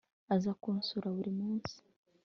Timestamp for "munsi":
1.39-1.75